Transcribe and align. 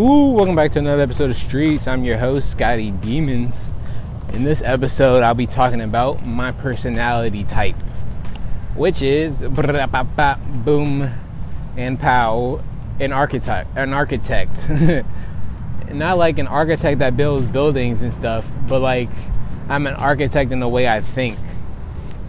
Ooh, 0.00 0.30
welcome 0.30 0.56
back 0.56 0.72
to 0.72 0.78
another 0.78 1.02
episode 1.02 1.28
of 1.28 1.36
Streets. 1.36 1.86
I'm 1.86 2.04
your 2.04 2.16
host, 2.16 2.52
Scotty 2.52 2.90
Demons. 2.90 3.68
In 4.32 4.44
this 4.44 4.62
episode, 4.62 5.22
I'll 5.22 5.34
be 5.34 5.46
talking 5.46 5.82
about 5.82 6.24
my 6.24 6.52
personality 6.52 7.44
type, 7.44 7.76
which 8.74 9.02
is 9.02 9.36
boom 10.64 11.10
and 11.76 12.00
pow, 12.00 12.62
an 12.98 13.12
architect. 13.12 13.68
An 13.76 13.92
architect. 13.92 14.70
Not 15.92 16.16
like 16.16 16.38
an 16.38 16.46
architect 16.46 17.00
that 17.00 17.14
builds 17.14 17.44
buildings 17.48 18.00
and 18.00 18.10
stuff, 18.10 18.48
but 18.66 18.80
like 18.80 19.10
I'm 19.68 19.86
an 19.86 19.96
architect 19.96 20.50
in 20.50 20.60
the 20.60 20.68
way 20.68 20.88
I 20.88 21.02
think. 21.02 21.38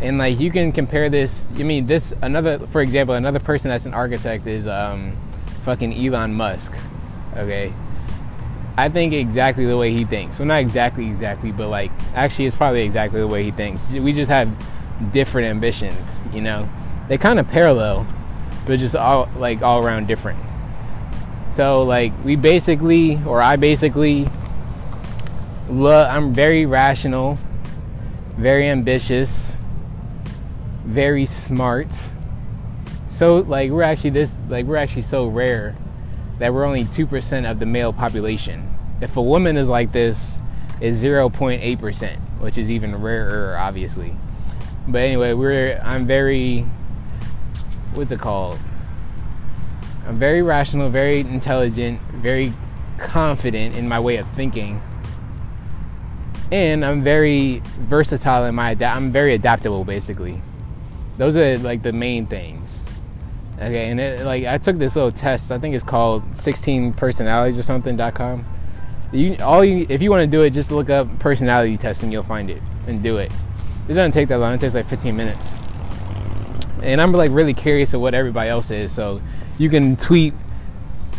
And 0.00 0.18
like 0.18 0.38
you 0.38 0.52
can 0.52 0.70
compare 0.70 1.10
this. 1.10 1.48
I 1.58 1.64
mean, 1.64 1.88
this 1.88 2.12
another, 2.22 2.60
for 2.60 2.80
example, 2.80 3.16
another 3.16 3.40
person 3.40 3.70
that's 3.70 3.86
an 3.86 3.94
architect 3.94 4.46
is 4.46 4.68
um, 4.68 5.16
fucking 5.64 5.92
Elon 5.94 6.32
Musk. 6.32 6.72
Okay, 7.36 7.72
I 8.76 8.88
think 8.88 9.12
exactly 9.12 9.66
the 9.66 9.76
way 9.76 9.92
he 9.92 10.04
thinks. 10.04 10.38
Well, 10.38 10.46
not 10.46 10.60
exactly, 10.60 11.06
exactly, 11.06 11.52
but 11.52 11.68
like 11.68 11.90
actually, 12.14 12.46
it's 12.46 12.56
probably 12.56 12.82
exactly 12.82 13.20
the 13.20 13.26
way 13.26 13.44
he 13.44 13.50
thinks. 13.50 13.86
We 13.88 14.12
just 14.12 14.30
have 14.30 14.50
different 15.12 15.48
ambitions. 15.48 15.98
You 16.32 16.40
know, 16.40 16.68
they 17.08 17.18
kind 17.18 17.38
of 17.38 17.48
parallel, 17.48 18.06
but 18.66 18.78
just 18.78 18.96
all 18.96 19.28
like 19.36 19.62
all 19.62 19.84
around 19.84 20.08
different. 20.08 20.38
So 21.52 21.84
like 21.84 22.12
we 22.24 22.36
basically, 22.36 23.20
or 23.26 23.42
I 23.42 23.56
basically, 23.56 24.28
love. 25.68 26.10
I'm 26.10 26.32
very 26.32 26.66
rational, 26.66 27.38
very 28.36 28.68
ambitious 28.68 29.52
very 30.86 31.26
smart. 31.26 31.88
So 33.10 33.38
like 33.38 33.70
we're 33.70 33.82
actually 33.82 34.10
this 34.10 34.34
like 34.48 34.66
we're 34.66 34.76
actually 34.76 35.02
so 35.02 35.26
rare 35.26 35.74
that 36.38 36.52
we're 36.52 36.64
only 36.64 36.84
2% 36.84 37.50
of 37.50 37.58
the 37.58 37.66
male 37.66 37.92
population. 37.92 38.76
If 39.00 39.16
a 39.16 39.22
woman 39.22 39.56
is 39.56 39.68
like 39.68 39.92
this, 39.92 40.32
it's 40.80 40.98
0.8%, 40.98 42.16
which 42.40 42.58
is 42.58 42.70
even 42.70 42.94
rarer 42.96 43.56
obviously. 43.56 44.14
But 44.88 45.02
anyway, 45.02 45.32
we're 45.32 45.80
I'm 45.82 46.06
very 46.06 46.60
what's 47.94 48.12
it 48.12 48.20
called? 48.20 48.58
I'm 50.06 50.18
very 50.18 50.42
rational, 50.42 50.90
very 50.90 51.20
intelligent, 51.20 52.00
very 52.12 52.52
confident 52.98 53.76
in 53.76 53.88
my 53.88 53.98
way 53.98 54.16
of 54.16 54.28
thinking. 54.30 54.80
And 56.52 56.84
I'm 56.84 57.02
very 57.02 57.62
versatile 57.80 58.44
in 58.44 58.54
my 58.54 58.76
I'm 58.80 59.10
very 59.10 59.34
adaptable 59.34 59.84
basically. 59.84 60.40
Those 61.18 61.36
are 61.36 61.58
like 61.58 61.82
the 61.82 61.92
main 61.92 62.26
things. 62.26 62.90
Okay, 63.58 63.90
and 63.90 63.98
it, 63.98 64.20
like 64.20 64.44
I 64.44 64.58
took 64.58 64.76
this 64.78 64.96
little 64.96 65.12
test. 65.12 65.50
I 65.50 65.58
think 65.58 65.74
it's 65.74 65.84
called 65.84 66.36
16 66.36 66.92
personalities 66.92 67.58
or 67.58 67.62
something.com. 67.62 68.44
You 69.12 69.36
all 69.40 69.64
you 69.64 69.86
if 69.88 70.02
you 70.02 70.10
want 70.10 70.22
to 70.22 70.26
do 70.26 70.42
it, 70.42 70.50
just 70.50 70.70
look 70.70 70.90
up 70.90 71.18
personality 71.18 71.78
testing. 71.78 72.12
You'll 72.12 72.22
find 72.22 72.50
it 72.50 72.60
and 72.86 73.02
do 73.02 73.16
it. 73.16 73.32
It 73.88 73.94
doesn't 73.94 74.12
take 74.12 74.28
that 74.28 74.38
long. 74.38 74.52
It 74.52 74.60
takes 74.60 74.74
like 74.74 74.88
15 74.88 75.16
minutes. 75.16 75.56
And 76.82 77.00
I'm 77.00 77.12
like 77.12 77.30
really 77.30 77.54
curious 77.54 77.94
of 77.94 78.02
what 78.02 78.14
everybody 78.14 78.50
else 78.50 78.70
is. 78.70 78.92
So 78.92 79.22
you 79.56 79.70
can 79.70 79.96
tweet 79.96 80.34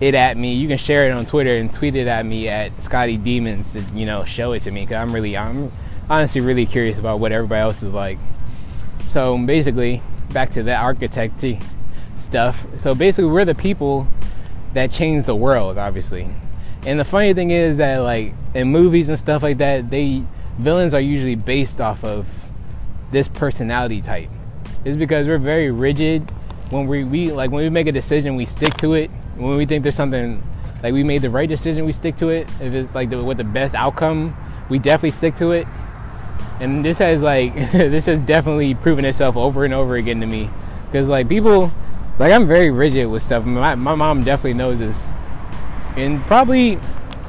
it 0.00 0.14
at 0.14 0.36
me. 0.36 0.54
You 0.54 0.68
can 0.68 0.78
share 0.78 1.08
it 1.08 1.12
on 1.12 1.26
Twitter 1.26 1.56
and 1.56 1.72
tweet 1.72 1.96
it 1.96 2.06
at 2.06 2.24
me 2.24 2.48
at 2.48 2.80
Scotty 2.80 3.16
Demons 3.16 3.72
to 3.72 3.80
you 3.92 4.06
know 4.06 4.24
show 4.24 4.52
it 4.52 4.60
to 4.60 4.70
me 4.70 4.82
because 4.82 4.96
I'm 4.96 5.12
really 5.12 5.36
I'm 5.36 5.72
honestly 6.08 6.42
really 6.42 6.66
curious 6.66 6.96
about 6.96 7.18
what 7.18 7.32
everybody 7.32 7.60
else 7.60 7.82
is 7.82 7.92
like. 7.92 8.18
So 9.08 9.36
basically, 9.36 10.00
back 10.32 10.50
to 10.52 10.62
the 10.62 10.70
architecty 10.70 11.60
stuff. 12.30 12.64
So 12.78 12.94
basically, 12.94 13.30
we're 13.30 13.44
the 13.44 13.54
people 13.54 14.06
that 14.72 14.92
change 14.92 15.26
the 15.26 15.34
world, 15.34 15.78
obviously. 15.78 16.28
And 16.86 16.98
the 16.98 17.04
funny 17.04 17.34
thing 17.34 17.50
is 17.50 17.76
that, 17.78 17.98
like 17.98 18.32
in 18.54 18.68
movies 18.68 19.08
and 19.08 19.18
stuff 19.18 19.42
like 19.42 19.58
that, 19.58 19.90
they 19.90 20.22
villains 20.58 20.94
are 20.94 21.00
usually 21.00 21.34
based 21.34 21.80
off 21.80 22.04
of 22.04 22.26
this 23.10 23.28
personality 23.28 24.00
type. 24.00 24.28
It's 24.84 24.96
because 24.96 25.26
we're 25.26 25.38
very 25.38 25.70
rigid. 25.70 26.30
When 26.70 26.86
we, 26.86 27.02
we 27.04 27.32
like 27.32 27.50
when 27.50 27.64
we 27.64 27.68
make 27.68 27.88
a 27.88 27.92
decision, 27.92 28.36
we 28.36 28.46
stick 28.46 28.74
to 28.74 28.94
it. 28.94 29.10
When 29.36 29.56
we 29.56 29.66
think 29.66 29.82
there's 29.82 29.96
something 29.96 30.42
like 30.82 30.94
we 30.94 31.02
made 31.02 31.22
the 31.22 31.30
right 31.30 31.48
decision, 31.48 31.84
we 31.84 31.92
stick 31.92 32.16
to 32.16 32.30
it. 32.30 32.48
If 32.60 32.72
it's 32.72 32.94
like 32.94 33.10
the, 33.10 33.22
with 33.22 33.38
the 33.38 33.44
best 33.44 33.74
outcome, 33.74 34.36
we 34.68 34.78
definitely 34.78 35.10
stick 35.10 35.34
to 35.36 35.50
it 35.50 35.66
and 36.60 36.84
this 36.84 36.98
has 36.98 37.22
like 37.22 37.54
this 37.72 38.06
has 38.06 38.20
definitely 38.20 38.74
proven 38.74 39.04
itself 39.04 39.36
over 39.36 39.64
and 39.64 39.74
over 39.74 39.96
again 39.96 40.20
to 40.20 40.26
me 40.26 40.48
because 40.86 41.08
like 41.08 41.28
people 41.28 41.72
like 42.20 42.32
i'm 42.32 42.46
very 42.46 42.70
rigid 42.70 43.08
with 43.08 43.22
stuff. 43.22 43.44
My, 43.44 43.74
my 43.74 43.94
mom 43.94 44.22
definitely 44.22 44.54
knows 44.54 44.78
this. 44.78 45.06
And 45.96 46.20
probably 46.22 46.78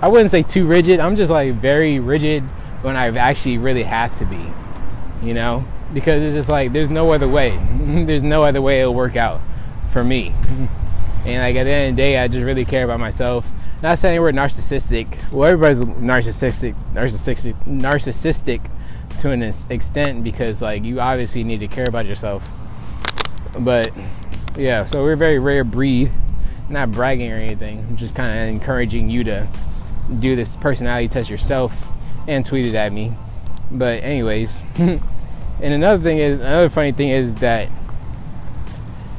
i 0.01 0.07
wouldn't 0.07 0.31
say 0.31 0.43
too 0.43 0.67
rigid. 0.67 0.99
I'm 0.99 1.15
just 1.15 1.31
like 1.31 1.53
very 1.55 1.99
rigid 1.99 2.43
when 2.83 2.95
I've 2.95 3.17
actually 3.17 3.57
really 3.57 3.83
have 3.83 4.17
to 4.19 4.25
be 4.25 4.51
you 5.21 5.33
know? 5.33 5.63
Because 5.93 6.23
it's 6.23 6.33
just 6.33 6.49
like 6.49 6.71
there's 6.71 6.89
no 6.89 7.11
other 7.11 7.27
way. 7.27 7.57
There's 8.05 8.23
no 8.23 8.43
other 8.43 8.61
way 8.61 8.81
it'll 8.81 8.93
work 8.93 9.15
out 9.15 9.39
for 9.91 10.03
me. 10.03 10.33
And 11.23 11.37
like 11.37 11.55
at 11.55 11.65
the 11.65 11.69
end 11.69 11.89
of 11.91 11.95
the 11.97 12.01
day 12.01 12.17
i 12.17 12.27
just 12.27 12.43
really 12.43 12.65
care 12.65 12.83
about 12.83 12.99
myself. 12.99 13.47
Not 13.83 13.99
saying 13.99 14.19
we're 14.19 14.31
narcissistic. 14.31 15.31
Well 15.31 15.47
everybody's 15.47 15.81
narcissistic 15.81 16.73
narcissistic 16.93 17.53
narcissistic 17.65 18.67
to 19.19 19.29
an 19.29 19.43
extent 19.69 20.23
because 20.23 20.63
like 20.63 20.81
you 20.81 20.99
obviously 20.99 21.43
need 21.43 21.59
to 21.59 21.67
care 21.67 21.87
about 21.87 22.07
yourself. 22.07 22.41
But 23.59 23.91
yeah, 24.57 24.85
so 24.85 25.03
we're 25.03 25.13
a 25.13 25.17
very 25.17 25.39
rare 25.39 25.63
breed. 25.63 26.11
Not 26.69 26.91
bragging 26.91 27.31
or 27.31 27.35
anything, 27.35 27.97
just 27.97 28.15
kind 28.15 28.31
of 28.31 28.47
encouraging 28.47 29.09
you 29.09 29.25
to 29.25 29.47
do 30.19 30.35
this 30.35 30.55
personality 30.55 31.07
test 31.07 31.29
yourself 31.29 31.73
and 32.27 32.45
tweet 32.45 32.67
it 32.67 32.75
at 32.75 32.93
me. 32.93 33.11
But 33.69 34.03
anyways, 34.03 34.63
and 34.77 35.01
another 35.61 36.01
thing 36.01 36.19
is 36.19 36.39
another 36.39 36.69
funny 36.69 36.91
thing 36.91 37.09
is 37.09 37.35
that 37.35 37.69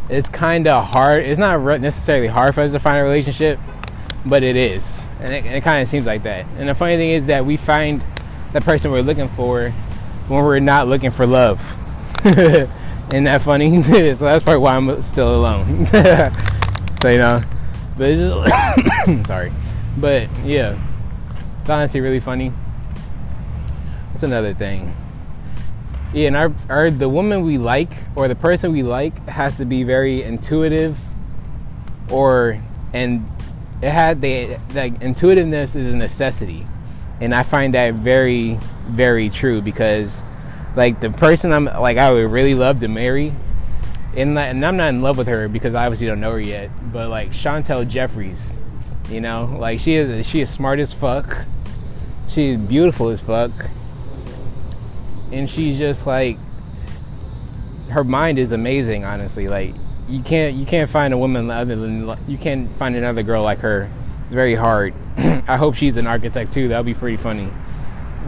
it's 0.09 0.28
kind 0.28 0.66
of 0.66 0.84
hard. 0.84 1.25
It's 1.25 1.38
not 1.38 1.81
necessarily 1.81 2.26
hard 2.26 2.54
for 2.54 2.62
us 2.62 2.72
to 2.72 2.78
find 2.78 3.00
a 3.00 3.03
relationship, 3.03 3.59
but 4.25 4.43
it 4.43 4.56
is, 4.56 4.84
and 5.20 5.32
it, 5.32 5.44
it 5.44 5.62
kind 5.62 5.82
of 5.82 5.88
seems 5.88 6.06
like 6.06 6.22
that. 6.22 6.47
And 6.59 6.69
the 6.69 6.75
funny 6.75 6.97
thing 6.97 7.10
is 7.10 7.26
that 7.26 7.44
we 7.44 7.56
find 7.56 8.03
the 8.53 8.60
person 8.60 8.91
we're 8.91 9.03
looking 9.03 9.28
for 9.28 9.70
when 10.28 10.44
we're 10.44 10.59
not 10.59 10.88
looking 10.88 11.10
for 11.10 11.26
love. 11.26 11.60
Isn't 13.12 13.25
that 13.25 13.43
funny? 13.43 13.83
so 14.15 14.15
that's 14.15 14.43
probably 14.43 14.56
why 14.56 14.75
I'm 14.75 15.03
still 15.03 15.37
alone. 15.37 15.87
so 17.03 17.11
you 17.11 17.19
know, 17.19 17.41
but 17.99 18.09
it's 18.09 18.23
just 18.23 19.27
sorry, 19.27 19.53
but 19.99 20.31
yeah, 20.47 20.78
it's 21.61 21.69
honestly 21.69 22.00
really 22.00 22.21
funny. 22.21 22.49
What's 24.09 24.23
another 24.23 24.55
thing? 24.55 24.97
Yeah, 26.15 26.28
and 26.28 26.37
our, 26.37 26.53
our 26.71 26.91
the 26.91 27.11
woman 27.11 27.43
we 27.43 27.59
like 27.59 27.91
or 28.17 28.28
the 28.28 28.34
person 28.34 28.73
we 28.73 28.83
like 28.83 29.15
has 29.27 29.59
to 29.59 29.67
be 29.67 29.83
very 29.83 30.23
intuitive, 30.23 30.99
or 32.11 32.62
and 32.94 33.29
it 33.83 33.91
had 33.91 34.23
the 34.23 34.56
like 34.73 35.03
intuitiveness 35.03 35.77
is 35.77 35.93
a 35.93 35.97
necessity, 35.99 36.67
and 37.21 37.34
I 37.34 37.43
find 37.43 37.75
that 37.75 37.93
very 37.93 38.59
very 38.87 39.29
true 39.29 39.61
because 39.61 40.19
like 40.77 41.00
the 41.00 41.10
person 41.10 41.53
I'm 41.53 41.66
like 41.66 41.99
I 41.99 42.10
would 42.10 42.31
really 42.31 42.55
love 42.55 42.81
to 42.81 42.88
marry, 42.88 43.34
and, 44.16 44.38
and 44.38 44.65
I'm 44.65 44.77
not 44.77 44.88
in 44.88 45.03
love 45.03 45.19
with 45.19 45.27
her 45.27 45.49
because 45.49 45.75
I 45.75 45.87
obviously 45.87 46.06
don't 46.06 46.21
know 46.21 46.33
her 46.33 46.41
yet. 46.41 46.71
But 46.93 47.09
like 47.09 47.31
Chantel 47.31 47.88
Jeffries, 47.88 48.55
you 49.09 49.21
know, 49.21 49.56
like 49.59 49.81
she 49.81 49.94
is 49.94 50.27
she 50.27 50.41
is 50.41 50.50
smart 50.50 50.78
as 50.78 50.93
fuck, 50.93 51.44
she's 52.28 52.59
beautiful 52.59 53.09
as 53.09 53.21
fuck, 53.21 53.53
and 55.32 55.49
she's 55.49 55.78
just 55.78 56.06
like 56.06 56.37
her 57.91 58.05
mind 58.05 58.38
is 58.38 58.53
amazing. 58.53 59.05
Honestly, 59.05 59.49
like 59.49 59.75
you 60.08 60.23
can't 60.23 60.55
you 60.55 60.67
can't 60.67 60.91
find 60.91 61.12
a 61.14 61.19
woman 61.19 61.50
other 61.50 61.76
than 61.76 62.08
you 62.26 62.38
can't 62.38 62.69
find 62.70 62.97
another 62.97 63.23
girl 63.23 63.43
like 63.43 63.58
her. 63.58 63.88
It's 64.25 64.32
very 64.32 64.55
hard. 64.55 64.94
I 65.17 65.56
hope 65.56 65.75
she's 65.75 65.97
an 65.97 66.06
architect 66.06 66.52
too. 66.52 66.69
That 66.69 66.79
would 66.79 66.87
be 66.87 66.94
pretty 66.94 67.19
funny. 67.19 67.49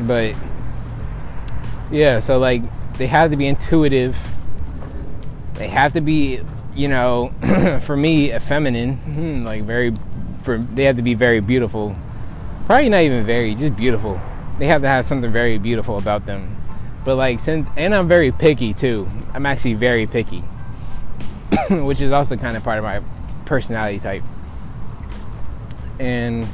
But 0.01 0.35
yeah, 1.91 2.21
so 2.21 2.39
like 2.39 2.63
they 2.99 3.07
have 3.07 3.31
to 3.31 3.37
be 3.37 3.47
intuitive. 3.47 4.17
They 5.55 5.69
have 5.69 5.93
to 5.95 6.01
be, 6.01 6.41
you 6.75 6.89
know, 6.89 7.33
for 7.83 7.97
me, 7.97 8.31
a 8.31 8.41
feminine, 8.41 8.97
hmm, 8.97 9.45
like 9.45 9.63
very. 9.63 9.93
For 10.43 10.59
they 10.59 10.85
have 10.85 10.97
to 10.97 11.03
be 11.03 11.15
very 11.15 11.41
beautiful. 11.41 11.97
Probably 12.67 12.89
not 12.89 13.01
even 13.01 13.25
very, 13.25 13.55
just 13.55 13.77
beautiful. 13.77 14.21
They 14.59 14.67
have 14.67 14.83
to 14.83 14.89
have 14.89 15.05
something 15.05 15.33
very 15.33 15.59
beautiful 15.59 15.99
about 15.99 16.27
them. 16.27 16.57
But 17.05 17.17
like 17.17 17.41
since, 17.41 17.69
and 17.77 17.95
I'm 17.95 18.09
very 18.09 18.33
picky 18.33 18.75
too. 18.75 19.09
I'm 19.33 19.47
actually 19.47 19.75
very 19.75 20.07
picky, 20.07 20.41
which 21.71 22.01
is 22.01 22.13
also 22.13 22.37
kind 22.37 22.57
of 22.57 22.63
part 22.63 22.79
of 22.79 22.85
my 22.85 23.01
personality 23.47 24.01
type. 24.01 24.23
And 25.99 26.47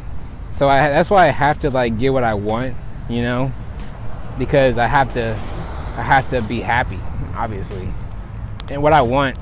so 0.52 0.68
I, 0.68 0.88
that's 0.88 1.10
why 1.10 1.26
I 1.26 1.30
have 1.30 1.58
to 1.60 1.70
like 1.70 1.98
get 1.98 2.12
what 2.12 2.24
I 2.24 2.34
want, 2.34 2.74
you 3.08 3.22
know 3.22 3.52
because 4.40 4.78
I 4.78 4.86
have 4.86 5.12
to 5.14 5.32
I 5.96 6.02
have 6.02 6.30
to 6.30 6.40
be 6.40 6.62
happy, 6.62 6.98
obviously. 7.36 7.92
And 8.70 8.82
what 8.82 8.94
I 8.94 9.02
want 9.02 9.36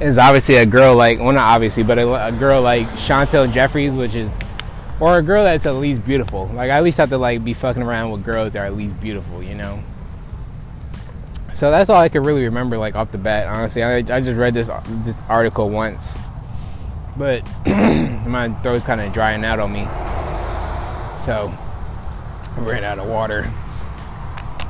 is 0.00 0.16
obviously 0.16 0.56
a 0.56 0.66
girl 0.66 0.96
like 0.96 1.18
well 1.18 1.32
not 1.32 1.44
obviously 1.44 1.82
but 1.82 1.98
a, 1.98 2.28
a 2.28 2.32
girl 2.32 2.62
like 2.62 2.86
Chantel 2.88 3.52
Jeffries 3.52 3.92
which 3.92 4.14
is 4.14 4.30
or 5.00 5.18
a 5.18 5.22
girl 5.22 5.44
that's 5.44 5.66
at 5.66 5.74
least 5.74 6.04
beautiful. 6.04 6.46
Like 6.46 6.70
I 6.70 6.78
at 6.78 6.82
least 6.82 6.96
have 6.98 7.10
to 7.10 7.18
like 7.18 7.44
be 7.44 7.52
fucking 7.52 7.82
around 7.82 8.10
with 8.10 8.24
girls 8.24 8.54
that 8.54 8.60
are 8.60 8.66
at 8.66 8.74
least 8.74 8.98
beautiful 9.00 9.42
you 9.42 9.54
know? 9.54 9.80
So 11.54 11.70
that's 11.70 11.90
all 11.90 12.00
I 12.00 12.08
could 12.08 12.24
really 12.24 12.44
remember 12.44 12.78
like 12.78 12.94
off 12.94 13.12
the 13.12 13.18
bat 13.18 13.46
honestly. 13.46 13.82
I, 13.82 13.96
I 13.98 14.20
just 14.20 14.38
read 14.38 14.54
this 14.54 14.70
this 15.04 15.16
article 15.28 15.68
once 15.68 16.18
but 17.18 17.42
my 17.66 18.48
throat's 18.62 18.84
kind 18.84 19.02
of 19.02 19.12
drying 19.12 19.44
out 19.44 19.58
on 19.58 19.72
me. 19.72 19.84
So 21.24 21.52
ran 22.56 22.84
out 22.84 22.98
of 22.98 23.06
water 23.06 23.50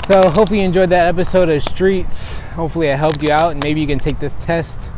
so 0.06 0.28
hopefully 0.30 0.60
you 0.60 0.64
enjoyed 0.64 0.90
that 0.90 1.06
episode 1.06 1.48
of 1.48 1.62
Streets 1.62 2.36
hopefully 2.54 2.90
I 2.90 2.96
helped 2.96 3.22
you 3.22 3.30
out 3.30 3.52
and 3.52 3.62
maybe 3.62 3.80
you 3.80 3.86
can 3.86 3.98
take 3.98 4.18
this 4.18 4.34
test 4.34 4.90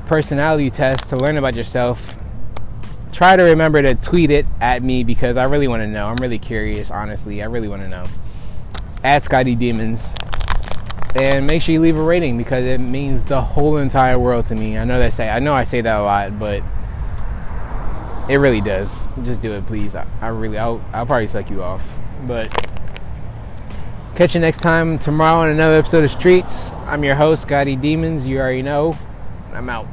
the 0.00 0.02
personality 0.02 0.70
test 0.70 1.08
to 1.08 1.16
learn 1.16 1.36
about 1.36 1.54
yourself, 1.54 2.14
try 3.12 3.36
to 3.36 3.42
remember 3.42 3.82
to 3.82 3.94
tweet 3.94 4.30
it 4.30 4.46
at 4.60 4.82
me 4.82 5.04
because 5.04 5.36
I 5.36 5.44
really 5.44 5.68
want 5.68 5.82
to 5.82 5.86
know. 5.86 6.06
I'm 6.06 6.16
really 6.16 6.38
curious, 6.38 6.90
honestly. 6.90 7.42
I 7.42 7.46
really 7.46 7.68
want 7.68 7.82
to 7.82 7.88
know. 7.88 8.04
At 9.02 9.22
Scotty 9.22 9.54
Demons. 9.54 10.00
And 11.14 11.46
make 11.46 11.62
sure 11.62 11.72
you 11.72 11.80
leave 11.80 11.96
a 11.96 12.02
rating 12.02 12.38
because 12.38 12.64
it 12.64 12.78
means 12.78 13.24
the 13.24 13.42
whole 13.42 13.78
entire 13.78 14.18
world 14.18 14.46
to 14.46 14.54
me. 14.54 14.78
I 14.78 14.84
know 14.84 15.00
that 15.00 15.12
say 15.12 15.28
I 15.28 15.40
know 15.40 15.54
I 15.54 15.64
say 15.64 15.80
that 15.80 16.00
a 16.00 16.02
lot, 16.02 16.38
but 16.38 16.62
it 18.28 18.36
really 18.36 18.60
does. 18.60 19.08
Just 19.24 19.42
do 19.42 19.52
it, 19.54 19.66
please. 19.66 19.96
I, 19.96 20.06
I 20.20 20.28
really 20.28 20.56
I'll 20.56 20.84
I'll 20.92 21.06
probably 21.06 21.26
suck 21.26 21.50
you 21.50 21.64
off. 21.64 21.82
But 22.26 22.50
catch 24.14 24.34
you 24.34 24.40
next 24.40 24.60
time 24.60 24.98
tomorrow 24.98 25.40
on 25.40 25.50
another 25.50 25.76
episode 25.76 26.04
of 26.04 26.10
Streets. 26.10 26.68
I'm 26.86 27.02
your 27.04 27.14
host, 27.14 27.42
Scotty 27.42 27.76
Demons. 27.76 28.26
You 28.26 28.38
already 28.38 28.62
know. 28.62 28.96
I'm 29.52 29.68
out. 29.68 29.86